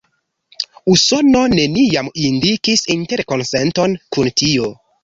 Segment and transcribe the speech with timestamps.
[0.93, 4.77] Usono neniam indikis interkonsenton kun tio.